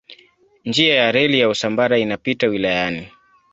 Njia 0.65 0.95
ya 0.95 1.11
reli 1.11 1.39
ya 1.39 1.49
Usambara 1.49 1.97
inapita 1.97 2.47
wilayani. 2.47 3.11